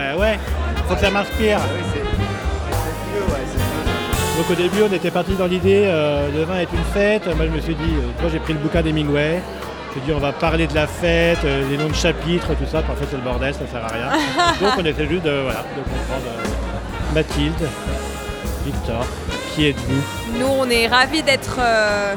[0.00, 0.38] bah ouais,
[0.88, 1.58] faut que ça m'inspire.
[4.36, 7.26] Donc au début, on était parti dans l'idée, euh, le vin est une fête.
[7.36, 9.42] Moi, je me suis dit, euh, toi, j'ai pris le bouquin d'Hemingway.
[9.42, 12.48] Je me suis dit, on va parler de la fête, euh, les noms de chapitres,
[12.54, 12.78] tout ça.
[12.78, 14.10] En fait, c'est le bordel, ça sert à rien.
[14.60, 17.68] Donc, on essaie juste de, voilà, de comprendre euh, Mathilde,
[18.64, 19.04] Victor,
[19.54, 20.38] qui êtes-vous?
[20.38, 22.14] Nous, on est ravis d'être, euh,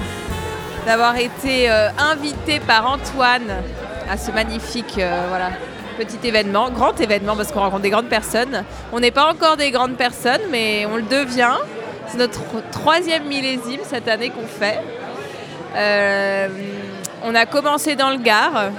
[0.85, 3.51] d'avoir été euh, invités par Antoine
[4.09, 5.49] à ce magnifique, euh, voilà,
[5.93, 8.63] petit événement, grand événement parce qu'on rencontre des grandes personnes.
[8.91, 11.55] On n'est pas encore des grandes personnes, mais on le devient.
[12.07, 12.41] C'est notre
[12.71, 14.79] troisième millésime cette année qu'on fait.
[15.75, 16.47] Euh,
[17.23, 18.71] on a commencé dans le Gard.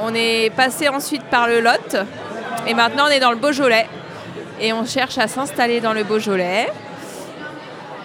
[0.00, 1.96] On est passé ensuite par le Lot.
[2.66, 3.88] Et maintenant, on est dans le Beaujolais.
[4.60, 6.68] Et on cherche à s'installer dans le Beaujolais.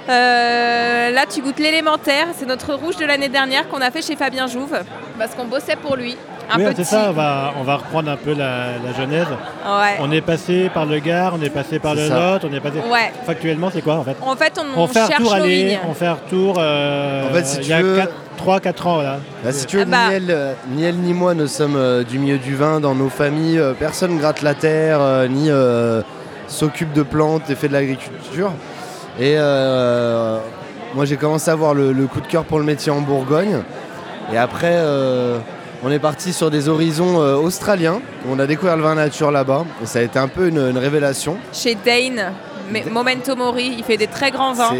[0.09, 2.27] Euh, là, tu goûtes l'élémentaire.
[2.37, 4.77] C'est notre rouge de l'année dernière qu'on a fait chez Fabien Jouve.
[5.17, 6.17] Parce qu'on bossait pour lui.
[6.51, 6.75] Un Oui, petit.
[6.77, 9.27] c'est ça, on va, on va reprendre un peu la, la genèse.
[9.65, 9.97] Ouais.
[10.01, 12.07] On est passé par le Gard, on est passé par le.
[12.07, 12.77] Lot, on est passé...
[12.91, 13.11] Ouais.
[13.25, 15.79] Factuellement, c'est quoi en fait En fait, on, On fait un cherche tour nos aller,
[15.89, 18.01] on fait un tour euh, En fait, si il tu y a veux-
[18.45, 19.01] 3-4 ans.
[19.01, 19.17] Là.
[19.43, 20.09] Bah, si tu veux, Ah bah.
[20.09, 22.93] ni, elle, euh, ni elle ni moi ne sommes euh, du milieu du vin dans
[22.95, 23.57] nos familles.
[23.59, 26.01] euh, personne gratte la terre, euh, ni euh,
[26.47, 28.51] s'occupe de plantes et fait de l'agriculture.
[29.19, 30.39] Et euh,
[30.93, 33.59] moi, j'ai commencé à avoir le, le coup de cœur pour le métier en Bourgogne.
[34.33, 35.37] Et après, euh,
[35.83, 37.99] on est parti sur des horizons euh, australiens.
[38.29, 39.65] On a découvert le vin nature là-bas.
[39.81, 41.37] Et ça a été un peu une, une révélation.
[41.51, 42.31] Chez Dane,
[42.71, 44.73] mais- Momento Mori, il fait des très grands vins.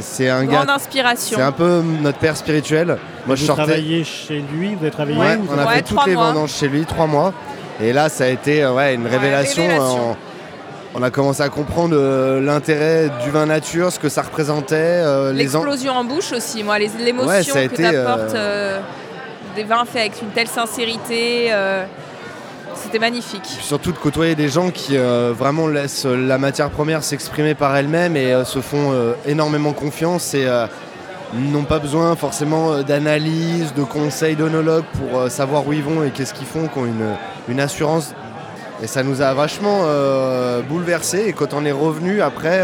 [0.00, 0.56] C'est- un gars.
[0.56, 1.36] Grande inspiration.
[1.38, 2.98] C'est un peu notre père spirituel.
[3.26, 3.62] Moi, je vous sortais.
[3.64, 6.32] travaillez chez lui, vous avez travaillé Ouais, on a Ouais, fait toutes les mois.
[6.32, 7.32] vendanges chez lui, trois mois.
[7.80, 9.62] Et là, ça a été euh, ouais, une révélation.
[9.62, 10.10] révélation.
[10.10, 10.14] euh,
[10.96, 14.74] on a commencé à comprendre euh, l'intérêt du vin nature, ce que ça représentait.
[14.74, 18.80] euh, les en- L'explosion en bouche aussi, moi, les- l'émotion que été, t'apporte euh, euh,
[19.58, 21.48] des vins faits avec une telle sincérité.
[21.50, 21.84] euh,
[22.80, 23.42] C'était magnifique.
[23.42, 27.54] Puis surtout de côtoyer des gens qui euh, vraiment laissent euh, la matière première s'exprimer
[27.56, 30.46] par elle-même et euh, se font euh, énormément confiance et
[31.34, 36.32] n'ont pas besoin forcément d'analyse, de conseils d'onologues pour savoir où ils vont et qu'est-ce
[36.34, 37.16] qu'ils font, qui ont une,
[37.48, 38.14] une assurance.
[38.82, 39.80] Et ça nous a vachement
[40.68, 41.24] bouleversés.
[41.26, 42.62] Et quand on est revenu après,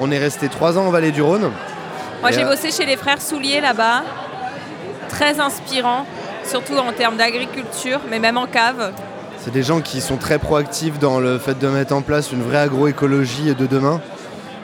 [0.00, 1.50] on est resté trois ans en Vallée du Rhône.
[2.20, 4.02] Moi, j'ai bossé chez les frères Soulier là-bas.
[5.08, 6.06] Très inspirant,
[6.46, 8.92] surtout en termes d'agriculture, mais même en cave.
[9.38, 12.42] C'est des gens qui sont très proactifs dans le fait de mettre en place une
[12.42, 14.00] vraie agroécologie de demain.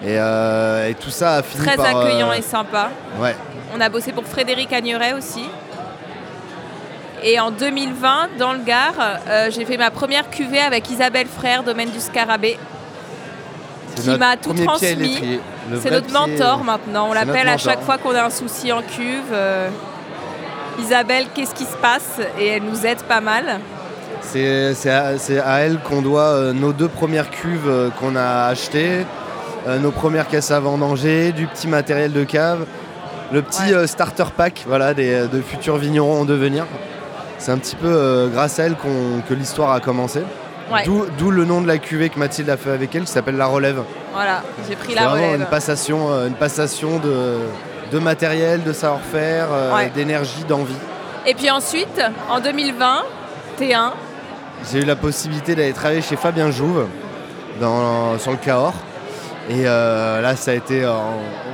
[0.03, 1.85] Et, euh, et tout ça a fini Très par...
[1.95, 2.89] euh, accueillant et sympa.
[3.21, 3.37] Ouais,
[3.77, 5.45] On a bossé pour Frédéric Agnuret aussi.
[7.23, 8.95] Et en 2020, dans le Gard,
[9.29, 12.59] euh, j'ai fait ma première cuvée avec Isabelle Frère, domaine du Scarabée.
[13.97, 15.41] Qui m'a tout transmis.
[15.83, 17.09] C'est notre mentor maintenant.
[17.11, 19.35] On l'appelle à chaque fois qu'on a un souci en cuve.
[20.81, 23.61] Isabelle, qu'est-ce qui se passe Et elle nous aide pas mal.
[24.23, 29.05] C'est à, elle qu'on doit euh, nos deux premières cuves euh, qu'on a achetées,
[29.67, 32.65] euh, nos premières caisses à vendanger, du petit matériel de cave,
[33.33, 33.87] le petit Ouais.
[33.87, 36.67] starter pack voilà, des, de futurs vignerons en devenir.
[37.39, 40.21] C'est un petit peu grâce à elle que l'histoire a commencé.
[40.71, 40.85] Ouais.
[40.85, 43.47] D'où le nom de la cuvée que Mathilde a fait avec elle qui s'appelle La
[43.47, 43.83] Relève.
[44.13, 45.41] Voilà, j'ai pris la vraiment relève.
[45.41, 47.39] une passation, une passation de,
[47.93, 49.91] de matériel, de savoir-faire, euh, Ouais.
[49.95, 50.75] d'énergie, d'envie.
[51.27, 53.03] Et puis ensuite, en 2020,
[53.59, 53.93] T1,
[54.71, 56.87] J'ai eu la possibilité d'aller travailler chez Fabien Jouve
[57.61, 58.75] dans- sur le Cahors.
[59.49, 60.93] Et euh, là, ça a été euh,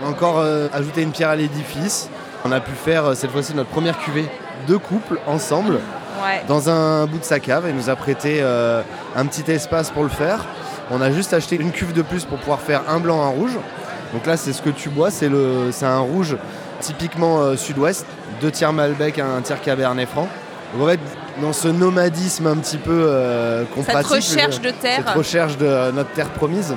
[0.03, 2.09] on a encore euh, ajouté une pierre à l'édifice.
[2.45, 4.29] On a pu faire cette fois-ci notre première cuvée
[4.69, 6.43] de couple ensemble ouais.
[6.49, 7.65] dans un bout de sa cave.
[7.69, 10.45] Il nous a prêté un petit espace pour le faire.
[10.91, 13.57] On a juste acheté une cuve de plus pour pouvoir faire un blanc, un rouge.
[14.13, 15.27] Donc là, c'est ce que tu bois, c'est
[15.83, 16.37] un rouge
[16.81, 18.07] typiquement euh, sud-ouest,
[18.41, 20.29] deux tiers Malbec, un tiers Cabernet Franc.
[20.75, 21.01] Donc en fait,
[21.41, 25.03] dans ce nomadisme un petit peu euh, qu'on Cette pratique, recherche de terre.
[25.07, 26.75] cette recherche de euh, notre terre promise.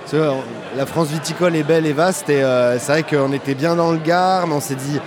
[0.00, 0.32] Parce que, euh,
[0.76, 2.42] la France viticole est belle et vaste et
[2.78, 4.98] c'est vrai qu'on était bien dans le Gard, mais on s'est dit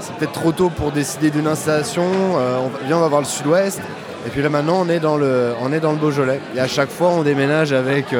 [0.00, 2.04] c'est peut-être trop tôt pour décider d'une installation.
[2.04, 3.80] on, viens, on va voir le sud-ouest.
[4.26, 6.40] Et puis là maintenant on est dans le, on est dans le Beaujolais.
[6.56, 8.14] Et à chaque fois on déménage avec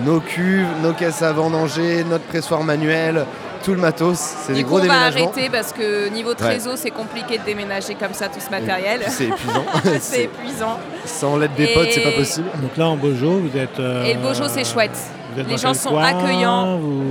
[0.00, 3.24] nos cuves, nos caisses à vendanger, notre pressoir manuel,
[3.64, 4.18] tout le matos.
[4.18, 5.30] C'est des Du coup, gros on va déménagements.
[5.32, 9.00] arrêter parce que niveau trésor, c'est compliqué de déménager comme ça tout ce matériel.
[9.08, 9.64] C'est épuisant.
[10.00, 10.78] c'est épuisant.
[11.04, 12.46] Sans l'aide des Et- potes, c'est pas possible.
[12.60, 13.78] Donc là, en Beaujot, vous êtes.
[13.80, 14.96] euh, Et le Beaujolais, c'est chouette.
[15.34, 16.76] vous êtes Les gens sont coin accueillants.
[16.78, 17.02] Vous,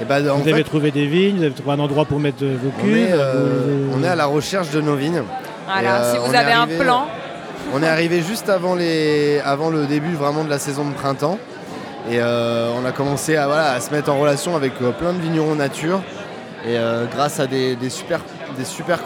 [0.00, 2.20] Et ben, en vous fait, avez trouvé des vignes, vous avez trouvé un endroit pour
[2.20, 2.96] mettre euh, vos on cuves.
[2.96, 5.22] est, euh, vous- on est à la recherche de nos vignes.
[5.66, 7.06] Voilà, euh, si on vous avez arrivé- un plan,
[7.74, 11.38] On est arrivé juste avant, les, avant le début vraiment de la saison de printemps.
[12.10, 15.54] Et euh, on a commencé à, se mettre en relation avec euh, plein de vignerons
[15.54, 16.02] nature.
[16.64, 18.22] Et euh, grâce à des, super,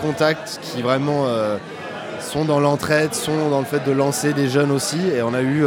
[0.01, 1.27] contacts qui vraiment
[2.21, 5.01] sont dans l'entraide, sont dans le fait de lancer des jeunes aussi.
[5.15, 5.65] Et on a eu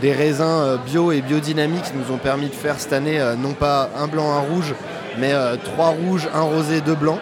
[0.00, 3.90] des raisins bio et biodynamiques qui nous ont permis de faire cette année non pas
[3.98, 4.74] un blanc, un rouge,
[5.18, 7.18] mais trois rouges, un rosé, deux blancs.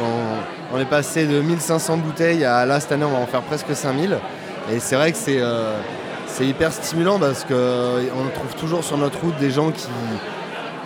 [0.00, 3.42] On, on est passé de 1500 bouteilles à là cette année on va en faire
[3.42, 4.16] presque 5000.
[4.70, 5.40] Et c'est vrai que c'est
[6.38, 9.82] c'est hyper stimulant parce qu'on trouve toujours sur notre route des gens qui,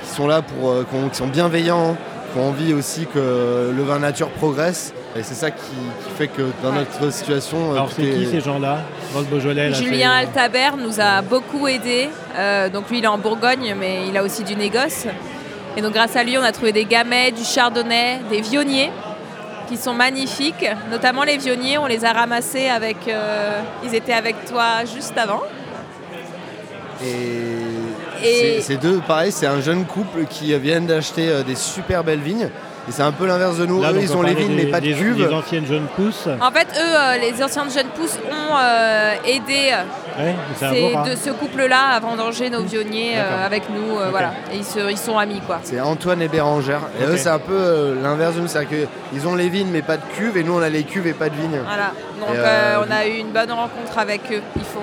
[0.02, 1.96] qui sont là pour, euh, qui, ont- qui sont bienveillants,
[2.32, 4.94] qui ont envie aussi que le vin nature progresse.
[5.14, 8.30] Et c'est ça qui, qui fait que dans notre situation, euh, Alors c'est qui est-
[8.30, 8.78] ces gens-là
[9.12, 12.08] dans le Beaujolais là, Julien Altabert nous a beaucoup aidés.
[12.38, 15.04] Euh, donc lui, il est en Bourgogne, mais il a aussi du négoce.
[15.76, 18.90] Et donc grâce à lui, on a trouvé des gamets, du chardonnay, des vionniers
[19.72, 20.66] qui sont magnifiques.
[20.90, 22.96] Notamment les vionniers, on les a ramassés avec...
[23.08, 25.42] euh, ils étaient avec toi juste avant.
[27.02, 27.06] Et,
[28.22, 32.04] Et- c'est- c'est deux, pareil, c'est un jeune couple qui viennent d'acheter euh, des super
[32.04, 32.48] belles vignes.
[32.88, 33.80] Et c'est un peu l'inverse de nous.
[33.80, 35.16] Là, Eux, ils on ont les vignes, des- mais pas de des- cuve.
[35.16, 36.28] des anciennes jeunes pousses.
[36.40, 39.82] En fait, eux, euh, les anciens jeunes pousses ont euh, aidé euh,
[40.18, 40.66] Ouais, c'est
[40.96, 43.98] un de ce couple-là à vendanger nos vionniers euh, avec nous.
[43.98, 44.08] euh.
[44.10, 44.32] Voilà.
[44.52, 45.60] Et ils, se- ils sont amis, quoi.
[45.62, 46.80] C'est Antoine et Bérangère.
[47.00, 48.46] Et eux, c'est un peu euh, l'inverse de nous.
[48.48, 50.36] C'est-à-dire qu'ils ont les vignes, mais pas de cuve.
[50.36, 51.60] Et nous, on a les cuves et pas de vignes.
[51.64, 51.92] Voilà.
[52.20, 54.42] Donc euh, euh, on a eu une bonne rencontre avec eux.
[54.56, 54.80] Ils font,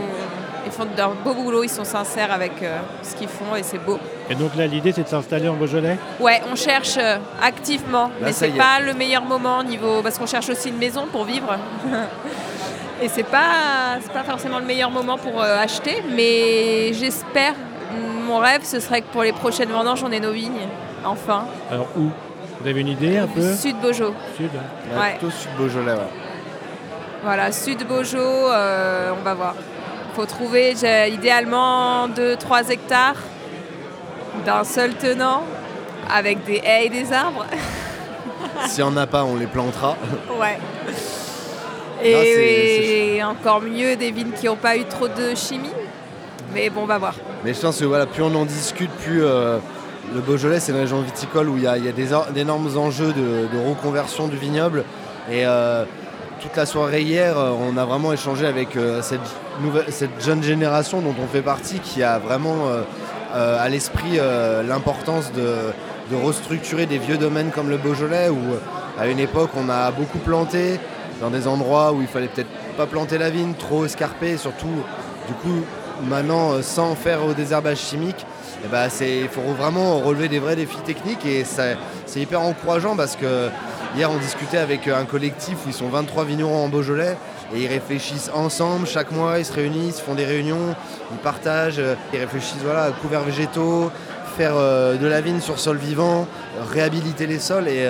[0.65, 3.77] ils font d'un beau boulot, ils sont sincères avec euh, ce qu'ils font et c'est
[3.77, 3.97] beau.
[4.29, 5.97] Et donc là, l'idée, c'est de s'installer en Beaujolais?
[6.19, 8.57] Ouais, on cherche euh, activement, mais ça c'est y est.
[8.57, 11.55] pas le meilleur moment niveau parce qu'on cherche aussi une maison pour vivre.
[13.01, 17.53] et c'est pas c'est pas forcément le meilleur moment pour euh, acheter, mais j'espère.
[18.27, 20.67] Mon rêve, ce serait que pour les prochaines vendanges, on ait nos vignes,
[21.03, 21.45] enfin.
[21.71, 22.09] Alors où?
[22.61, 23.41] Vous avez une idée un peu?
[23.55, 24.13] Sud Beaujolais.
[24.37, 24.51] Sud
[24.95, 25.11] Ouais.
[25.17, 25.93] Plutôt sud Beaujolais.
[25.93, 26.09] ouais.
[27.23, 29.55] Voilà, Sud Beaujolais, euh, on va voir.
[30.11, 30.73] Il faut trouver
[31.09, 33.15] idéalement 2-3 hectares
[34.45, 35.43] d'un seul tenant
[36.13, 37.45] avec des haies et des arbres.
[38.67, 39.95] S'il n'y en a pas, on les plantera.
[40.39, 40.57] ouais.
[42.03, 45.69] Et, et encore mieux des vignes qui n'ont pas eu trop de chimie.
[46.53, 47.15] Mais bon, on va voir.
[47.43, 49.57] Mais je pense que voilà, plus on en discute, plus euh,
[50.13, 52.27] le Beaujolais, c'est une région viticole où il y a, il y a des or-
[52.33, 54.83] d'énormes enjeux de, de reconversion du vignoble.
[55.31, 55.83] Et euh,
[56.41, 59.19] toute la soirée hier, euh, on a vraiment échangé avec euh, cette,
[59.61, 62.67] nouvelle, cette jeune génération dont on fait partie, qui a vraiment
[63.31, 64.17] à l'esprit
[64.67, 65.45] l'importance de,
[66.09, 68.39] de restructurer des vieux domaines comme le Beaujolais, où
[68.99, 70.79] à une époque on a beaucoup planté
[71.19, 74.83] dans des endroits où il fallait peut-être pas planter la vigne, trop escarpé, surtout
[75.27, 75.63] du coup
[76.03, 78.25] maintenant euh, sans faire au désherbage chimique.
[78.63, 81.77] eh ben, il faut vraiment relever des vrais défis techniques et c'est
[82.19, 83.49] hyper encourageant parce que
[83.95, 87.17] hier on discutait avec euh, un collectif où ils sont 23 vignerons en Beaujolais
[87.53, 90.75] et ils réfléchissent ensemble chaque mois, ils se réunissent, font des réunions,
[91.11, 93.91] ils partagent, euh, ils réfléchissent voilà, à couverts végétaux,
[94.37, 96.25] faire de la vigne sur sol vivant,
[96.71, 97.89] réhabiliter les sols et,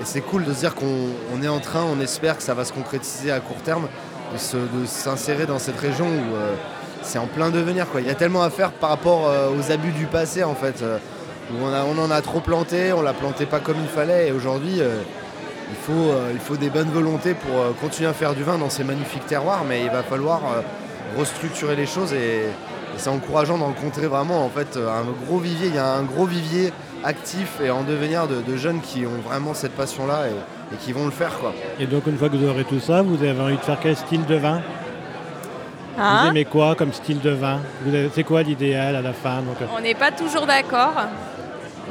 [0.00, 2.54] et c'est cool de se dire qu'on on est en train, on espère que ça
[2.54, 3.88] va se concrétiser à court terme,
[4.32, 6.54] de s'insérer dans cette région où euh,
[7.02, 7.88] c'est en plein devenir.
[7.88, 8.00] Quoi.
[8.00, 10.82] Il y a tellement à faire par rapport euh, aux abus du passé en fait.
[10.82, 10.98] euh,
[11.52, 14.78] où on, en a trop planté, on l'a planté pas comme il fallait et aujourd'hui
[14.78, 18.82] il, faut, il faut des bonnes volontés pour continuer à faire du vin dans ces
[18.82, 20.40] magnifiques terroirs, mais il va falloir
[21.18, 25.66] restructurer les choses et, et c'est encourageant d'en rencontrer vraiment en fait un gros vivier.
[25.68, 26.72] Il y a un gros vivier
[27.04, 30.92] actif et en devenir de, de jeunes qui ont vraiment cette passion-là et, et qui
[30.92, 31.38] vont le faire.
[31.38, 31.52] Quoi.
[31.78, 33.96] Et donc, une fois que vous aurez tout ça, vous avez envie de faire quel
[33.96, 34.60] style de vin?
[35.96, 36.26] Vous Hein?
[36.30, 37.60] aimez quoi comme style de vin?
[38.14, 39.36] C'est quoi l'idéal à la fin?
[39.42, 40.94] Donc, euh, on n'est pas toujours d'accord.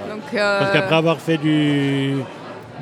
[0.10, 2.16] Donc, euh, Parce qu'après avoir fait du,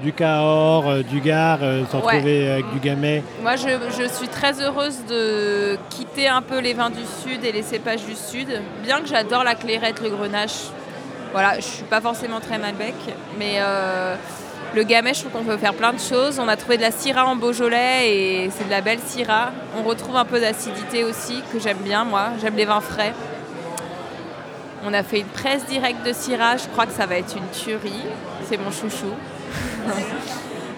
[0.01, 2.15] du Cahors, euh, du Gard, euh, s'en Ouais.
[2.17, 3.67] trouver avec du Gamay, Moi, je,
[4.01, 8.03] je suis très heureuse de quitter un peu les vins du Sud et les cépages
[8.05, 8.47] du Sud.
[8.81, 10.69] Bien que j'adore la clairette, le grenache.
[11.33, 12.93] Voilà, je suis pas forcément très Malbec,
[13.39, 14.15] mais euh,
[14.75, 16.39] le Gamay, je trouve qu'on peut faire plein de choses.
[16.39, 19.51] On a trouvé de la Syrah en Beaujolais et c'est de la belle Syrah.
[19.77, 22.29] On retrouve un peu d'acidité aussi, que j'aime bien, moi.
[22.41, 23.13] J'aime les vins frais.
[24.83, 26.57] On a fait une presse directe de Syrah.
[26.57, 28.03] Je crois que ça va être une tuerie.
[28.49, 29.13] C'est mon chouchou.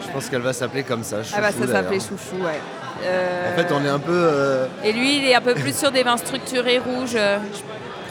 [0.05, 1.17] Je pense qu'elle va s'appeler comme ça.
[1.35, 2.59] ah bah ça s'appelait chouchou, ouais.
[3.05, 4.11] Euh, En fait, on est un peu.
[4.13, 7.13] euh, Et lui, il est un peu plus sur des vins structurés rouges.
[7.13, 7.61] Je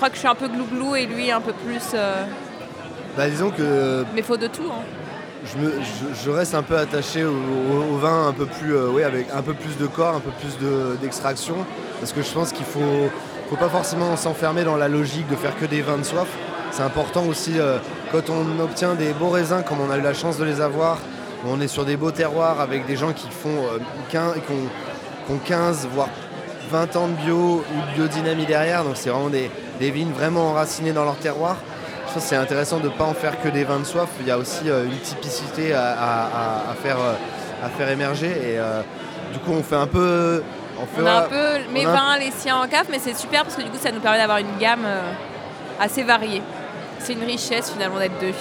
[0.02, 1.80] crois que je suis un peu glouglou et lui un peu plus.
[1.94, 2.24] euh,
[3.16, 4.64] bah, disons que Mais faut de tout.
[4.68, 4.82] hein.
[5.44, 8.74] je, me- je- je reste un peu attaché au, au- au vin un peu plus,
[8.74, 11.54] euh, ouais, avec un peu plus de corps, un peu plus de- d'extraction,
[12.00, 13.10] parce que je pense qu'il faut,
[13.48, 16.26] faut pas forcément s'enfermer dans la logique de faire que des vins de soif.
[16.72, 17.78] C'est important aussi euh,
[18.10, 20.98] quand on obtient des beaux raisins, comme on a eu la chance de les avoir,
[21.46, 23.78] on est sur des beaux terroirs avec des gens qui font euh,
[24.10, 24.68] 15, qui ont,
[25.26, 26.08] qui ont 15 voire
[26.72, 27.36] 20 ans de bio
[27.74, 31.56] ou de biodynamie derrière, donc c'est vraiment des, des vignes vraiment enracinées dans leur terroir.
[32.08, 34.08] Je pense que c'est intéressant de ne pas en faire que des vins de soif.
[34.20, 35.92] Il y a aussi euh, une typicité à,
[36.70, 37.14] à- faire, euh,
[37.64, 38.28] à faire émerger.
[38.28, 38.82] Et euh,
[39.32, 40.42] du coup, on fait un peu.
[40.78, 43.16] On, fait, On a un peu mes un- vins, les siens en cave, mais c'est
[43.16, 44.84] super parce que du coup, ça nous permet d'avoir une gamme
[45.80, 46.42] assez variée.
[46.98, 48.34] C'est une richesse finalement d'être deux.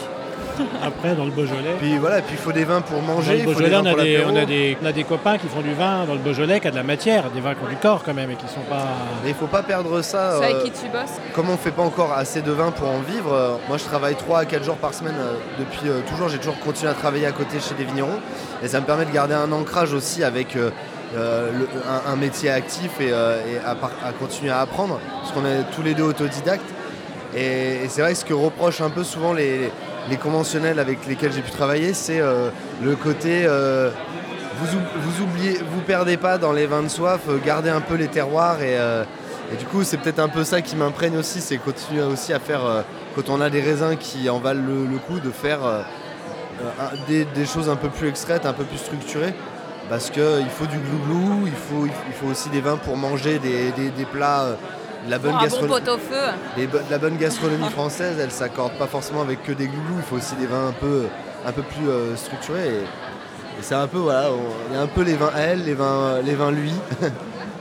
[0.84, 1.75] Après, dans le Beaujolais.
[1.80, 3.34] Puis voilà, et puis il faut des vins pour Dans manger.
[3.34, 5.38] le il faut Beaujolais, des on a, des, on, a des, on a des copains
[5.38, 7.63] qui font du vin dans le Beaujolais qui a de la matière, des vins qui
[7.65, 8.84] ont du corps quand même et qui sont pas.
[9.24, 10.38] Mais il faut pas perdre ça.
[10.38, 12.89] Ceux avec euh, qui tu bosses comme on fait pas encore assez de vin pour
[12.89, 16.00] en vivre, euh, moi je travaille 3 à 4 jours par semaine euh, depuis euh,
[16.10, 16.30] toujours.
[16.30, 18.20] J'ai toujours continué à travailler à côté chez des vignerons.
[18.63, 20.70] Et ça me permet de garder un ancrage aussi avec euh,
[21.15, 21.68] euh, le-
[22.10, 25.00] un, un métier actif et, euh, et à, par- à continuer à apprendre.
[25.22, 26.70] Parce qu'on est tous les deux autodidactes.
[27.36, 29.72] Et, et c'est vrai que ce que reprochent un peu souvent les,
[30.10, 32.50] les conventionnels avec lesquels j'ai pu travailler, c'est euh,
[32.84, 33.89] le côté euh,
[34.60, 37.96] vous, vous oubliez, vous perdez pas dans les vins de soif, euh, gardez un peu
[37.96, 38.77] les terroirs et,
[39.60, 42.62] du coup c'est peut-être un peu ça qui m'imprègne aussi, c'est continuer aussi à faire
[43.15, 45.60] quand on a des raisins qui en valent le, coup de faire
[47.10, 49.34] des, choses un peu plus extraites, un peu plus structurées.
[49.89, 53.72] Parce qu'il faut du glouglou, il faut, il faut aussi des vins pour manger des,
[53.72, 54.55] des- plats,
[55.10, 55.50] la bonne Pour un bon.
[56.58, 59.98] Les bo- la bonne gastronomie française, elle s'accorde pas forcément avec que des glouglous.
[59.98, 61.05] Il faut aussi des vins un peu,
[61.46, 62.67] un peu plus euh, structurés.
[62.67, 65.63] Et, et c'est un peu, voilà, on- il y a un peu les vins elle,
[65.65, 66.72] les vins, les vins lui.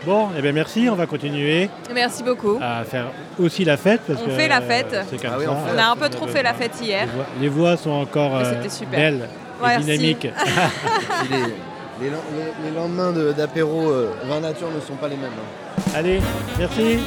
[0.06, 2.58] Bon, eh bien merci, on va continuer Merci beaucoup.
[2.62, 4.00] à faire aussi la fête.
[4.06, 4.88] Parce On que, fait la fête.
[5.10, 5.50] comme Ah oui, ça.
[5.50, 7.06] on fait On la a un peu trop fait la fête Les hier.
[7.14, 8.98] voix, les voix sont encore euh, super.
[8.98, 9.28] belles
[9.76, 10.28] et dynamiques.
[11.30, 11.36] Les,
[12.06, 15.32] les len- les- les lendemains de- d'apéro euh, vin nature ne sont pas les mêmes.
[15.38, 15.82] hein.
[15.94, 16.22] Allez,
[16.58, 17.00] merci.